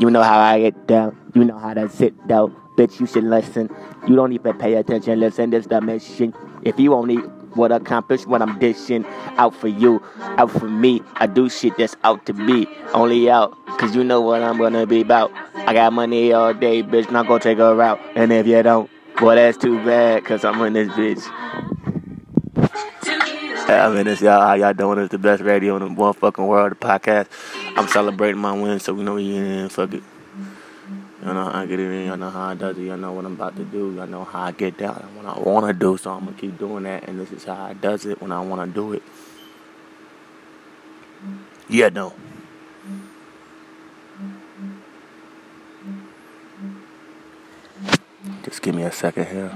[0.00, 1.16] You know how I get down.
[1.34, 2.54] You know how to sit down.
[2.76, 3.70] Bitch, you should listen.
[4.08, 5.20] You don't even pay attention.
[5.20, 6.34] Listen, this the mission.
[6.62, 7.18] If you only
[7.54, 9.04] would accomplish what I'm dishing
[9.36, 12.66] out for you, out for me, I do shit that's out to be.
[12.92, 15.30] Only out, cause you know what I'm gonna be about.
[15.54, 18.00] I got money all day, bitch, not gonna take a route.
[18.16, 21.83] And if you don't, boy, that's too bad, cause I'm in this bitch.
[23.68, 24.98] I mean, it's y'all, how y'all doing?
[24.98, 27.28] It's the best radio in the one fucking world, the podcast.
[27.76, 30.02] I'm celebrating my win, so we know we in, fuck it.
[31.22, 32.06] Y'all know how I get it in.
[32.08, 32.82] Y'all know how I does it.
[32.82, 33.94] Y'all know what I'm about to do.
[33.94, 35.96] Y'all know how I get down what I want to do.
[35.96, 37.08] So I'm gonna keep doing that.
[37.08, 39.02] And this is how I does it when I want to do it.
[41.66, 42.12] Yeah, no.
[48.42, 49.52] Just give me a second here.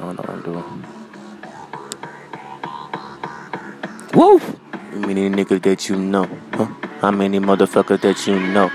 [0.00, 0.64] I don't know what I'm doing.
[4.14, 4.38] Woo!
[4.38, 6.26] How many niggas that you know?
[6.54, 6.68] Huh?
[7.02, 8.70] How many motherfuckers that you know?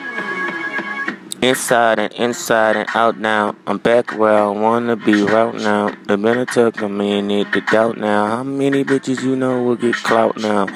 [1.42, 3.56] Inside and inside and out now.
[3.66, 5.96] I'm back where I wanna be right now.
[6.06, 8.28] The minute took a minute to doubt now.
[8.28, 10.68] How many bitches you know will get clout now?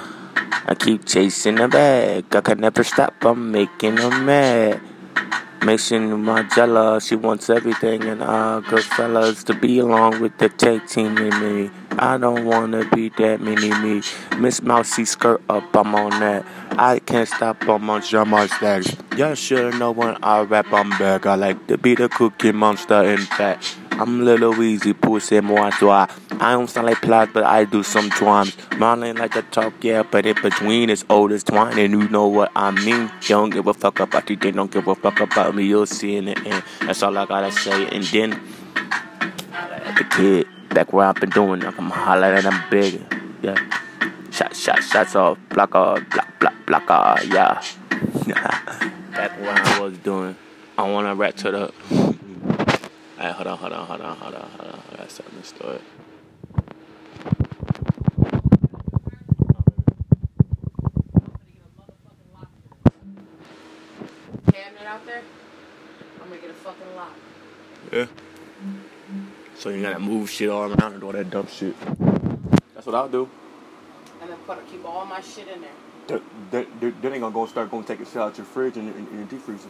[0.66, 2.26] I keep chasing the bag.
[2.36, 3.14] I can never stop.
[3.24, 4.82] I'm making them mad.
[5.62, 7.06] My jealous.
[7.06, 11.38] She wants everything and all good fellas to be along with the tag team with
[11.40, 11.70] me.
[11.98, 14.02] I don't wanna be that mini me.
[14.38, 16.46] Miss Mousy skirt up, I'm on that.
[16.72, 18.96] I can't stop on my my stacks.
[19.18, 21.26] Y'all should know when I rap, I'm back.
[21.26, 23.76] I like to be the cookie monster, in fact.
[23.92, 26.08] I'm little easy, pussy moi toi.
[26.42, 28.56] I don't sound like plot, but I do some drums.
[28.80, 32.28] Marlon like to talk, yeah, but in between it's old as twine, and you know
[32.28, 33.12] what I mean.
[33.24, 35.66] You don't give a fuck about you, they don't give a fuck about me.
[35.66, 36.64] You'll see in the end.
[36.82, 37.88] That's all I gotta say.
[37.88, 38.42] And then,
[39.54, 43.02] at the kid, back where I've been doing, I'm hollering I'm big,
[43.42, 43.58] yeah.
[44.32, 47.62] Shot, shot, shots off, block off, block, block, block off, yeah.
[49.12, 50.36] back where I was doing.
[50.78, 51.74] I wanna to the.
[53.20, 54.80] Alright, hold on, hold on, hold on, hold on, hold on.
[54.94, 55.82] I got something to start.
[64.54, 65.22] Cabinet out there.
[66.22, 67.12] I'm gonna get a fucking lock.
[67.92, 68.08] Yeah.
[69.58, 71.76] So you gotta move shit all around and all that dumb shit.
[72.74, 73.30] That's what I'll do.
[74.22, 75.70] And then put keep all my shit in there.
[76.08, 76.22] Then,
[76.80, 78.94] then then they gonna go start going to take a shit out your fridge and,
[78.96, 79.70] and, and your deep freezer.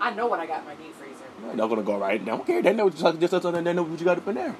[0.00, 1.24] I know what I got in my deep freezer.
[1.42, 2.24] They're not gonna go right.
[2.24, 2.62] They don't care.
[2.62, 3.64] They know just just something.
[3.64, 4.56] They know what you got up in there.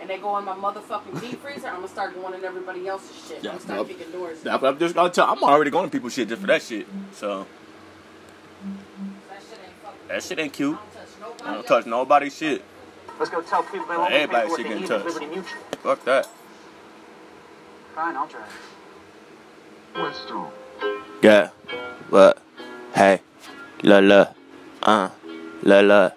[0.00, 1.68] And they go in my motherfucking deep freezer.
[1.68, 3.42] I'm gonna start going in everybody else's shit.
[3.42, 4.46] Yeah, I'm gonna start kicking doors.
[4.46, 5.28] I'm just gonna tell.
[5.28, 6.86] I'm already going to people's shit just for that shit.
[7.12, 7.46] So
[9.28, 9.97] That shit ain't fucking.
[10.08, 10.76] That shit ain't cute.
[10.76, 11.44] don't touch.
[11.46, 12.62] I don't touch nobody's shit.
[13.18, 15.00] Let's go tell people they won't Everybody should get they in touch.
[15.00, 15.60] at Liberty Mutual.
[15.82, 16.28] Fuck that.
[17.94, 18.46] Fine, I'll try.
[21.22, 21.48] Yeah.
[22.10, 22.38] What?
[22.94, 23.20] Hey.
[23.82, 24.28] La la.
[24.82, 25.10] Uh.
[25.62, 26.10] La la.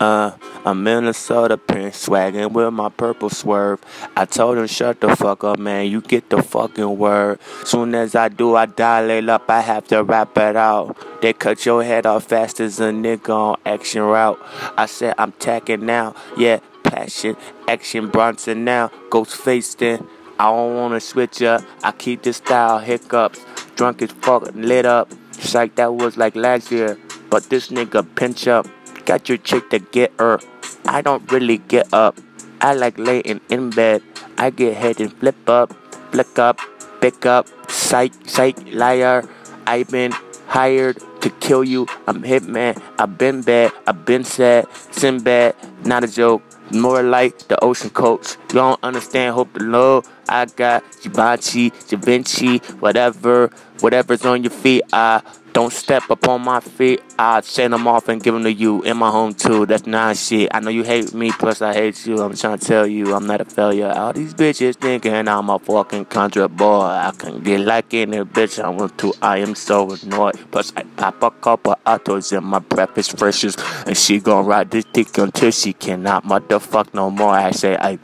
[0.00, 0.32] Uh.
[0.68, 3.80] I'm Minnesota Prince swagging with my purple swerve.
[4.14, 5.86] I told him shut the fuck up, man.
[5.86, 7.38] You get the fucking word.
[7.64, 9.48] Soon as I do, I dilate up.
[9.48, 10.94] I have to rap it out.
[11.22, 14.38] They cut your head off fast as a nigga on action route.
[14.76, 16.14] I said I'm tacking now.
[16.36, 17.36] Yeah, passion,
[17.66, 18.90] action, Bronson now.
[19.08, 20.06] Ghost face then.
[20.38, 21.62] I don't wanna switch up.
[21.82, 23.42] I keep this style hiccups.
[23.76, 25.10] Drunk as fuck, lit up.
[25.32, 26.98] Psych, that was like last year.
[27.30, 28.66] But this nigga pinch up.
[29.08, 30.38] Got your chick to get her.
[30.84, 32.20] I don't really get up.
[32.60, 34.02] I like laying in bed.
[34.36, 35.72] I get head and flip up,
[36.12, 36.60] flick up,
[37.00, 37.48] pick up.
[37.70, 39.24] Psych, psych, liar.
[39.66, 40.12] I've been
[40.46, 41.86] hired to kill you.
[42.06, 42.76] I'm hitman.
[42.98, 43.72] I've been bad.
[43.86, 44.66] I've been sad.
[44.90, 46.42] Sinbad, not a joke.
[46.70, 48.36] More like the ocean coach.
[48.52, 49.34] You don't understand.
[49.34, 50.84] Hope the love I got.
[51.00, 53.48] Givenchy, Da Vinci, whatever,
[53.80, 54.82] whatever's on your feet.
[54.92, 55.22] I
[55.58, 57.02] don't step upon my feet.
[57.18, 59.66] I send them off and give them to you in my home too.
[59.66, 60.48] That's not shit.
[60.54, 62.22] I know you hate me, plus I hate you.
[62.22, 63.90] I'm trying to tell you I'm not a failure.
[63.90, 66.82] All these bitches thinking I'm a fucking contra boy.
[66.82, 69.12] I can get like any bitch I want to.
[69.20, 70.38] I am so annoyed.
[70.52, 73.58] Plus I pop a couple autos and my breath is freshest.
[73.84, 77.34] And she gon' ride this dick until she cannot motherfuck no more.
[77.34, 77.98] I say I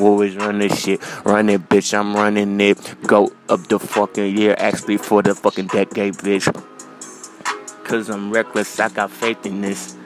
[0.00, 1.02] always run this shit.
[1.26, 1.92] Run it, bitch.
[1.92, 2.78] I'm running it.
[3.06, 4.54] Go up the fucking year.
[4.56, 6.48] Actually for the fucking decade, bitch.
[7.84, 9.96] Cause I'm reckless, I got faith in this.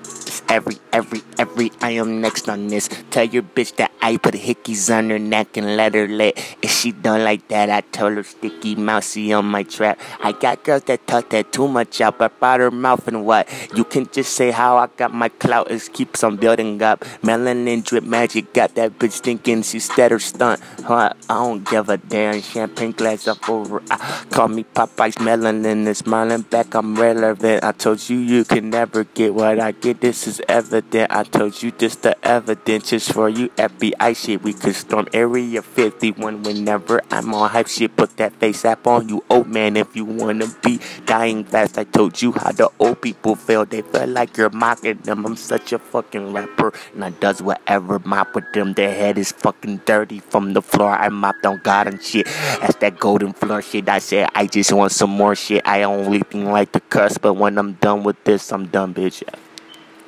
[0.00, 1.72] It's every every, every.
[1.82, 2.88] I am next on this.
[3.10, 6.38] Tell your bitch that I put hickeys on her neck and let her lit.
[6.62, 9.98] If she done like that, I told her sticky mousey on my trap.
[10.22, 13.48] I got girls that talk that too much out, but out her mouth and what?
[13.74, 17.00] You can just say how I got my clout is keeps on building up.
[17.22, 20.60] Melanin drip magic got that bitch thinking she steady stunt.
[20.84, 21.12] Huh?
[21.28, 22.40] I don't give a damn.
[22.40, 23.82] Champagne glass up over.
[23.90, 26.74] I, call me Popeye's melanin is smiling back.
[26.74, 27.64] I'm relevant.
[27.64, 30.00] I told you you can never get what I get.
[30.00, 30.83] This is evident.
[30.92, 33.48] I told you this the evidence is for you.
[33.58, 34.42] FBI shit.
[34.42, 37.96] We could storm Area 51 whenever I'm on hype shit.
[37.96, 39.76] Put that FaceApp on you, old man.
[39.76, 43.64] If you wanna be dying fast, I told you how the old people feel.
[43.64, 45.26] They feel like you're mocking them.
[45.26, 48.74] I'm such a fucking rapper, and I does whatever mop with them.
[48.74, 50.92] Their head is fucking dirty from the floor.
[50.92, 52.26] I mopped on God and shit.
[52.60, 53.88] That's that golden floor shit.
[53.88, 55.66] I said I just want some more shit.
[55.66, 59.24] I only thing like the cuss, but when I'm done with this, I'm done, bitch.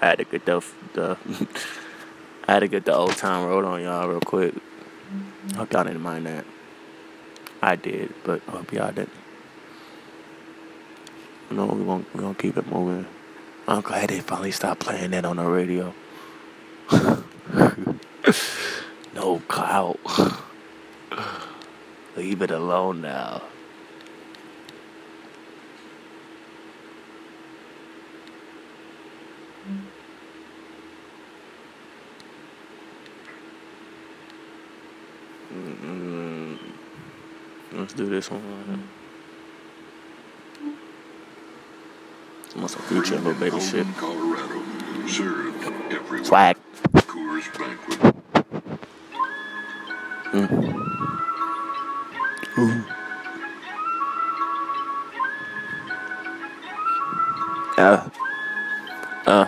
[0.01, 1.17] I had to get the, the
[2.49, 4.55] I had to get the old time road on y'all real quick.
[5.57, 6.45] Hope y'all didn't mind that.
[7.63, 9.11] I did, but hope y'all didn't.
[11.51, 13.07] No, we're gonna, we gonna keep it moving.
[13.69, 15.95] I'm glad they finally stopped playing that on the radio.
[19.15, 19.99] no clout.
[22.17, 23.43] Leave it alone now.
[35.83, 36.59] Mm,
[37.73, 38.89] Let's do this one.
[42.49, 43.87] Some some future little baby shit.
[43.97, 44.63] Colorado.
[45.07, 46.25] Served everyone.
[46.25, 46.57] Swag.
[46.95, 48.17] Coors Banquet.
[57.79, 58.09] Uh.
[59.27, 59.47] Uh.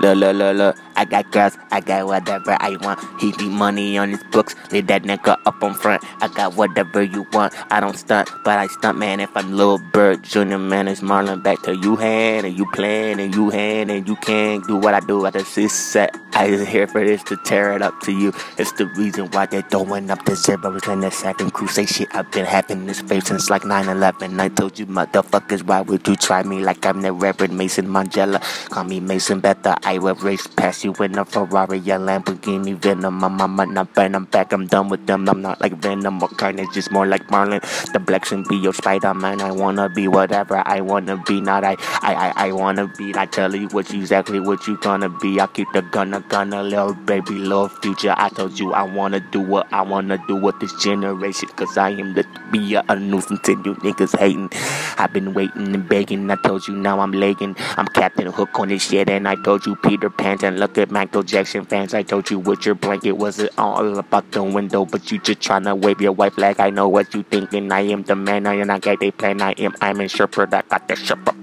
[0.00, 0.76] Look, look, look, look.
[0.96, 3.00] I got girls, I got whatever I want.
[3.18, 6.04] He need money on his books, leave that nigga up on front.
[6.20, 7.54] I got whatever you want.
[7.72, 9.20] I don't stunt, but I stunt, man.
[9.20, 13.18] If I'm Lil Bird Jr., man, it's Marlon back to you hand, and you plan,
[13.18, 16.14] and you hand, and you can't do what I do at the six set.
[16.34, 18.32] I is here for this to tear it up to you.
[18.58, 22.08] It's the reason why they're throwing up the zeros in the second crusade shit.
[22.14, 24.40] I've been having this face since like 9 11.
[24.40, 28.40] I told you, motherfuckers, why would you try me like I'm the Reverend Mason Mandela?
[28.70, 29.74] Call me Mason Better.
[29.84, 33.14] I will race past you in a Ferrari, a Lamborghini, Venom.
[33.14, 35.28] My mama not burn, I'm back, I'm done with them.
[35.28, 37.60] I'm not like Venom or Carnage, just more like Marlon.
[37.92, 39.40] The Black should be your Spider Man.
[39.40, 43.14] I wanna be whatever I wanna be, not I, I, I, I wanna be.
[43.16, 45.40] I tell you what exactly what you gonna be.
[45.40, 48.14] I keep the gun, a gun, a little baby, little future.
[48.16, 51.90] I told you I wanna do what I wanna do with this generation, cause I
[51.90, 54.50] am the be a, a nuisance and you niggas hating.
[54.98, 56.30] I've been waiting and begging.
[56.30, 57.54] I told you now I'm legging.
[57.76, 60.90] I'm Captain Hook on this shit, and I told you Peter Pan and look at
[60.90, 61.92] Michael Jackson fans.
[61.94, 65.40] I told you with your blanket was it all about the window, but you just
[65.40, 66.58] tryna wave your white flag.
[66.58, 67.70] I know what you thinking.
[67.70, 68.46] I am the man.
[68.46, 69.42] I am not get they plan.
[69.42, 69.74] I am.
[69.80, 70.54] I'm in Shepherd.
[70.54, 71.36] I got the Shepherd.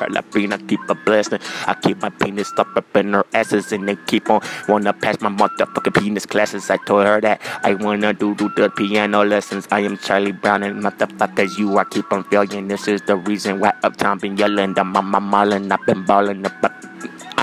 [0.00, 1.38] I keep a blessing.
[1.66, 5.20] I keep my penis stuck up in her asses, and they keep on wanna pass
[5.20, 6.68] my motherfucking penis classes.
[6.70, 9.66] I told her that I wanna do do the piano lessons.
[9.70, 12.68] I am Charlie Brown and motherfuckers, you I keep on failing.
[12.68, 14.74] This is the reason why uptown been yelling.
[14.74, 16.42] The mama mauling, I've been balling.
[16.60, 16.72] But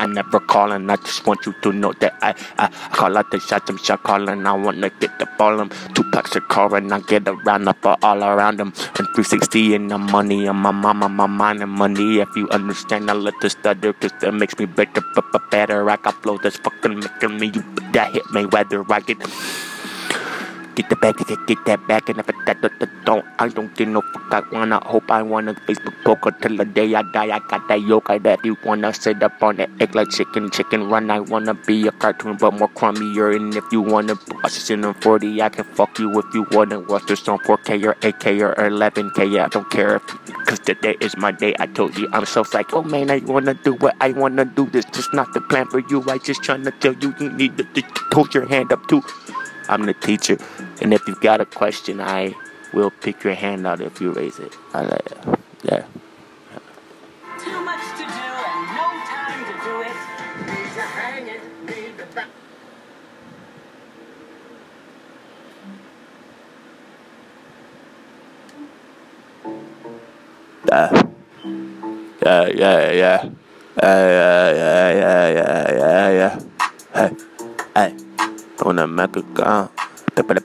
[0.01, 0.89] I never calling.
[0.89, 3.69] I just want you to know that I I, I call out the shots.
[3.69, 4.47] I'm shot calling.
[4.47, 5.57] I wanna get the ball.
[5.57, 5.69] them.
[5.93, 8.69] Two packs of car and I get around up all around them.
[8.97, 12.19] And 360 and the money on my mama, my mind and money.
[12.19, 15.89] If you understand, I let the stutter cause that makes me better, but better.
[15.89, 17.51] I got flow that's fucking making me.
[17.53, 17.63] You
[17.93, 19.17] that hit me whether I get.
[20.81, 23.49] Get the back, get, get that back, and if it that, that, that don't, I
[23.49, 24.33] don't get no fuck.
[24.33, 27.29] I wanna hope I wanna Facebook poker till the day I die.
[27.35, 30.89] I got that yoga that you wanna sit up on that egg like chicken, chicken
[30.89, 31.11] run.
[31.11, 33.35] I wanna be a cartoon, but more crummier.
[33.35, 36.79] And if you wanna watch this in 40, I can fuck you if you wanna
[36.79, 39.31] watch this on 4K or 8K or 11K.
[39.31, 40.07] Yeah, I don't care if,
[40.47, 41.53] cause today is my day.
[41.59, 42.73] I told you I'm so psyched.
[42.73, 44.65] Oh man, I wanna do what I wanna do.
[44.65, 46.03] This just not the plan for you.
[46.09, 49.03] I just tryna tell you you need to, to hold your hand up too.
[49.69, 50.37] I'm the teacher,
[50.81, 52.35] and if you've got a question, I
[52.73, 54.55] will pick your hand out if you raise it.
[54.73, 55.17] I like it.
[55.63, 55.85] Yeah.
[57.39, 59.97] Too much to do and no time to do it.
[60.47, 62.27] Need to hang it, need to back.
[70.69, 71.03] Yeah.
[72.23, 73.29] Yeah, yeah, yeah.
[73.81, 77.09] Yeah, yeah, yeah, yeah, yeah, yeah, yeah.
[77.09, 77.30] Hey.
[78.61, 78.77] On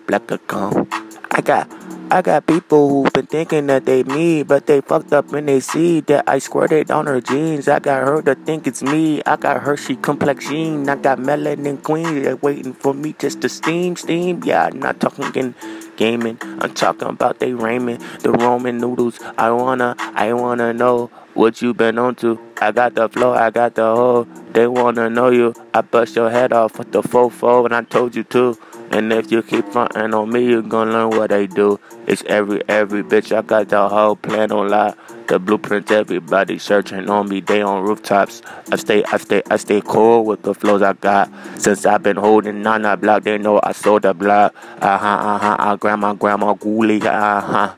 [0.06, 0.94] black account.
[1.30, 1.70] I got
[2.10, 5.60] I got people who've been thinking that they me, but they fucked up when they
[5.60, 7.68] see that I squirted on her jeans.
[7.68, 9.20] I got her to think it's me.
[9.26, 10.88] I got Hershey complexion.
[10.88, 12.38] I got melanin queen.
[12.40, 14.42] Waiting for me just to steam, steam.
[14.44, 15.54] Yeah, I'm not talking in
[15.96, 16.38] gaming.
[16.60, 19.18] I'm talking about they ramen, the Roman noodles.
[19.36, 22.45] I wanna, I wanna know what you been on to.
[22.58, 24.26] I got the flow, I got the hole.
[24.52, 25.52] They wanna know you.
[25.74, 28.56] I bust your head off with the fofo, and I told you to.
[28.90, 31.78] And if you keep frontin' on me, you gon' learn what I do.
[32.06, 33.36] It's every, every bitch.
[33.36, 34.96] I got the whole plan on lock.
[35.26, 37.40] The blueprints, everybody searching on me.
[37.40, 38.42] They on rooftops.
[38.70, 41.28] I stay, I stay, I stay cool with the flows I got.
[41.56, 44.54] Since I've been holding on that block, they know I sold the block.
[44.80, 45.56] Uh huh, uh huh.
[45.58, 47.04] I grandma, grandma, ghoulie.
[47.04, 47.74] Uh huh.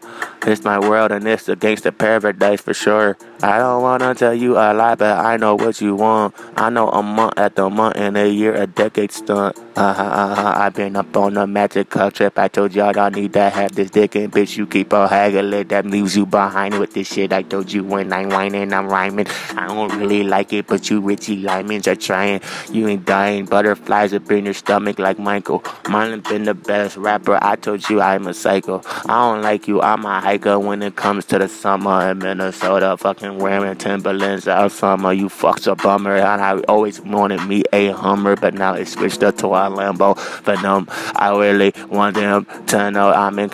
[0.47, 3.19] It's my world and it's a gangster paradise for sure.
[3.43, 6.35] I don't wanna tell you a lie, but I know what you want.
[6.57, 9.59] I know a month at the month and a year, a decade stunt.
[9.77, 10.55] Uh huh, uh huh.
[10.57, 12.39] I've been up on the magic car trip.
[12.39, 14.57] I told y'all I need to have this dick and bitch.
[14.57, 17.33] You keep on haggling, that leaves you behind with this shit.
[17.33, 19.27] I told you when I'm whining, I'm rhyming.
[19.57, 22.41] I don't really like it, but you Richie Lyman's are trying.
[22.71, 23.47] You ain't dying.
[23.47, 25.65] Butterflies up in your stomach like Michael.
[25.89, 27.39] Mine been the best rapper.
[27.41, 28.83] I told you I'm a psycho.
[28.85, 29.81] I don't like you.
[29.81, 32.97] I'm a hiker when it comes to the summer in Minnesota.
[32.97, 35.13] Fucking wearing Timberlands all summer.
[35.13, 36.17] You fucks a bummer.
[36.17, 40.17] And I always wanted me a Hummer, but now it switched up to a Lambo.
[40.45, 43.49] But um, I really want them to know I'm in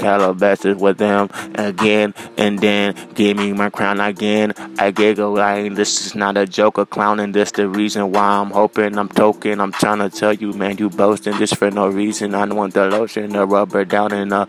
[0.63, 2.15] With them again.
[2.37, 4.53] And then give me my crown again.
[4.79, 5.39] I giggle.
[5.39, 7.33] I this is not a joke or clowning.
[7.33, 9.61] This the reason why I'm hoping I'm token.
[9.61, 12.35] I'm trying to tell you, man, you boasting just for no reason.
[12.35, 14.47] I don't want the lotion, the rubber down and uh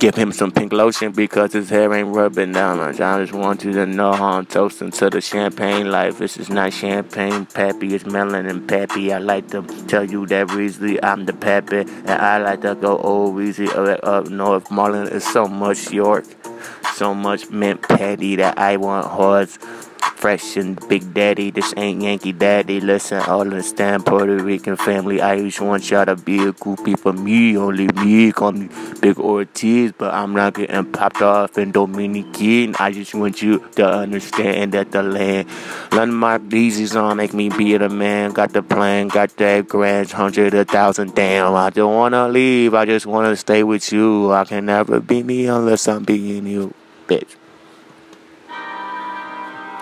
[0.00, 2.80] give him some pink lotion because his hair ain't rubbing down.
[2.80, 6.16] I just want you to know how I'm toasting to the champagne life.
[6.18, 7.94] This is not champagne, pappy.
[7.94, 9.12] It's melon and pappy.
[9.12, 12.96] I like to tell you that Weasley, I'm the pappy, and I like to go
[12.96, 14.68] old Weasley up, up north.
[14.70, 16.24] Marlon is so much York,
[16.94, 19.58] so much mint patty that I want horse.
[20.00, 22.80] Fresh and Big Daddy, this ain't Yankee Daddy.
[22.80, 25.20] Listen, all understand Puerto Rican family.
[25.20, 28.30] I just want y'all to be a groupie for me, only me.
[28.30, 28.68] Call me
[29.00, 32.76] Big Ortiz, but I'm not getting popped off in Dominican.
[32.78, 35.48] I just want you to understand that the land,
[35.90, 38.32] landmark Yeezys on make me be the man.
[38.32, 41.14] Got the plan, got that grand hundred, a thousand.
[41.14, 42.74] Damn, I don't wanna leave.
[42.74, 44.32] I just wanna stay with you.
[44.32, 46.74] I can never be me unless I'm being you,
[47.06, 47.36] bitch.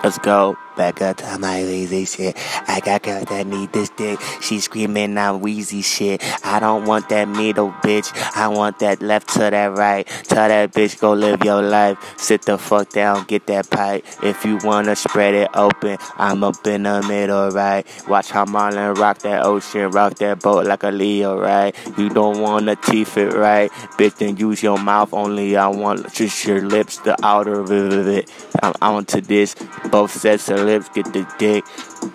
[0.03, 0.57] Let's go.
[0.79, 2.37] Back up to my lazy shit.
[2.65, 4.17] I got girls that need this dick.
[4.39, 6.23] She screaming out wheezy shit.
[6.45, 8.13] I don't want that middle bitch.
[8.33, 10.07] I want that left to that right.
[10.23, 11.97] Tell that bitch go live your life.
[12.17, 14.05] Sit the fuck down, get that pipe.
[14.23, 17.85] If you wanna spread it open, I'm up in the middle, right?
[18.07, 21.75] Watch how Marlon rock that ocean, rock that boat like a Leo, right?
[21.97, 23.69] You don't wanna teeth it, right?
[23.97, 25.57] Bitch, then use your mouth only.
[25.57, 27.69] I want just your lips, the outer of
[28.07, 28.31] it.
[28.63, 29.55] I'm onto this.
[29.91, 31.65] Both sets of get the dick.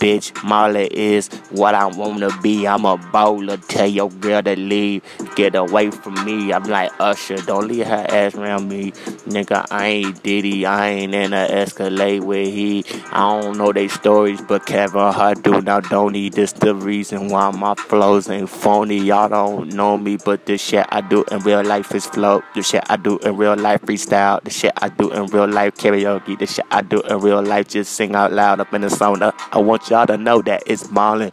[0.01, 2.67] Bitch, Marley is what I wanna be.
[2.67, 3.57] I'm a bowler.
[3.57, 5.03] Tell your girl to leave.
[5.37, 6.53] Get away from me.
[6.53, 7.37] I'm like Usher.
[7.37, 8.93] Don't leave her ass around me.
[9.27, 10.65] Nigga, I ain't Diddy.
[10.67, 12.85] I ain't in a Escalade with he.
[13.11, 15.61] I don't know they stories, but Kevin Hart do.
[15.61, 16.31] Now, don't he?
[16.31, 18.99] This the reason why my flows ain't phony.
[18.99, 22.43] Y'all don't know me, but the shit I do in real life is flow.
[22.55, 24.43] The shit I do in real life freestyle.
[24.43, 26.39] The shit I do in real life karaoke.
[26.39, 29.33] The shit I do in real life just sing out loud up in the sauna.
[29.53, 31.33] I want y'all to know that it's Marlon.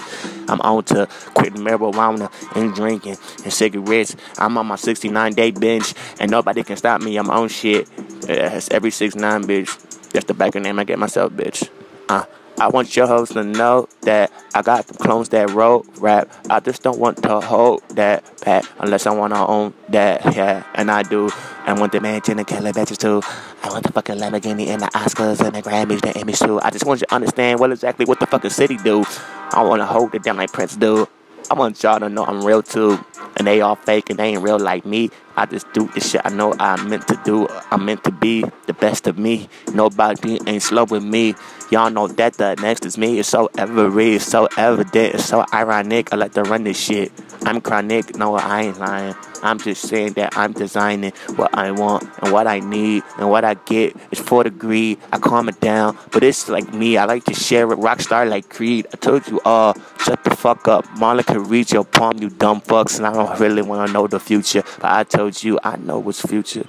[0.49, 4.15] I'm on to quitting marijuana and drinking and cigarettes.
[4.37, 7.17] I'm on my 69 day binge and nobody can stop me.
[7.17, 7.87] I'm on shit.
[8.27, 10.11] It's every 69 bitch.
[10.11, 11.69] That's the back name I get myself, bitch.
[12.09, 12.25] Uh,
[12.61, 16.31] I want your hoes to know that I got the clones that road rap.
[16.47, 20.63] I just don't want to hold that back unless I want to own that, yeah,
[20.75, 21.31] and I do.
[21.65, 23.23] I want the mansion and Calabasas too.
[23.63, 26.61] I want the fucking Lamborghini and the Oscars and the Grammys, the Emmys too.
[26.61, 29.05] I just want you to understand what exactly what the fucking city do.
[29.49, 31.07] I want to hold it down like Prince do.
[31.49, 33.03] I want y'all to know I'm real too.
[33.37, 35.09] And they all fake and they ain't real like me.
[35.35, 37.47] I just do the shit I know I'm meant to do.
[37.71, 39.49] I'm meant to be the best of me.
[39.73, 41.35] Nobody ain't slow with me.
[41.69, 43.19] Y'all know that the next is me.
[43.19, 46.11] It's so every, it's so evident, it's so ironic.
[46.11, 47.11] I like to run this shit.
[47.43, 49.15] I'm chronic, no, I ain't lying.
[49.43, 53.43] I'm just saying that I'm designing what I want and what I need and what
[53.43, 54.99] I get for the greed.
[55.11, 56.97] I calm it down, but it's like me.
[56.97, 57.79] I like to share it.
[57.79, 58.87] Rockstar like Creed.
[58.93, 60.85] I told you all, shut the fuck up.
[60.97, 64.07] Marlon can reach your palm, you dumb fucks, and I don't really want to know
[64.07, 64.63] the future.
[64.79, 66.65] But I told you, I know what's future.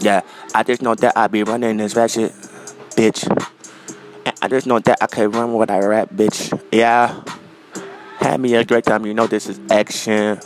[0.00, 0.22] Yeah,
[0.54, 2.32] I just know that I be running this ratchet,
[2.96, 3.26] bitch.
[4.24, 6.58] And I just know that I can run what I rap, bitch.
[6.72, 7.22] Yeah.
[8.18, 9.06] Have me a great time.
[9.06, 10.38] You know this is action.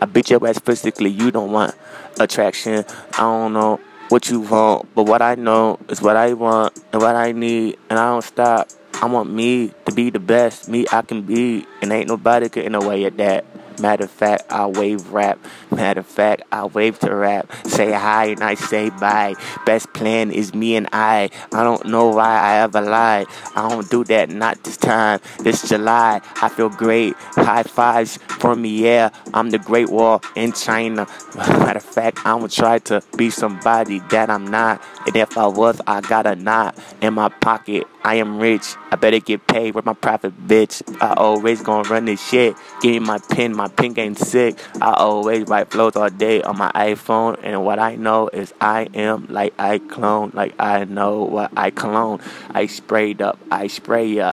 [0.00, 1.10] I beat your ass physically.
[1.10, 1.74] You don't want
[2.18, 2.84] attraction.
[3.12, 7.00] I don't know what you want, but what I know is what I want and
[7.00, 8.68] what I need, and I don't stop.
[8.94, 12.74] I want me to be the best me I can be, and ain't nobody getting
[12.74, 13.44] away at that.
[13.80, 15.38] Matter of fact, I wave rap.
[15.70, 17.50] Matter of fact, I wave to rap.
[17.66, 19.34] Say hi and I say bye.
[19.66, 21.30] Best plan is me and I.
[21.52, 23.26] I don't know why I ever lied.
[23.56, 25.20] I don't do that, not this time.
[25.40, 27.14] This July, I feel great.
[27.16, 29.10] High fives for me, yeah.
[29.34, 31.06] I'm the Great Wall in China.
[31.36, 34.82] Matter of fact, I'm gonna try to be somebody that I'm not.
[35.06, 37.86] And if I was, I got a knot in my pocket.
[38.04, 38.74] I am rich.
[38.90, 40.82] I better get paid with my profit, bitch.
[41.00, 42.56] I always gonna run this shit.
[42.80, 44.58] Give me my pen, my pen ain't sick.
[44.80, 47.38] I always write flows all day on my iPhone.
[47.42, 51.70] And what I know is I am like I clone, like I know what I
[51.70, 52.20] clone.
[52.50, 54.30] I sprayed up, I spray up.